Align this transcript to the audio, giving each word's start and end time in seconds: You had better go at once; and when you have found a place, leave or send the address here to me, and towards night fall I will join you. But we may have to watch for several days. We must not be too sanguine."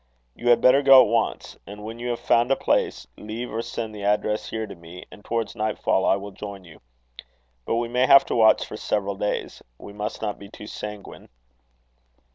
You 0.33 0.49
had 0.49 0.61
better 0.61 0.81
go 0.81 1.03
at 1.03 1.09
once; 1.09 1.57
and 1.67 1.83
when 1.83 1.99
you 1.99 2.09
have 2.09 2.19
found 2.19 2.49
a 2.49 2.55
place, 2.55 3.05
leave 3.19 3.53
or 3.53 3.61
send 3.61 3.93
the 3.93 4.01
address 4.03 4.49
here 4.49 4.65
to 4.65 4.73
me, 4.73 5.05
and 5.11 5.23
towards 5.23 5.55
night 5.55 5.77
fall 5.77 6.07
I 6.07 6.15
will 6.15 6.31
join 6.31 6.63
you. 6.63 6.81
But 7.65 7.75
we 7.75 7.87
may 7.87 8.07
have 8.07 8.25
to 8.25 8.35
watch 8.35 8.65
for 8.65 8.77
several 8.77 9.13
days. 9.13 9.61
We 9.77 9.93
must 9.93 10.19
not 10.19 10.39
be 10.39 10.49
too 10.49 10.65
sanguine." 10.65 11.29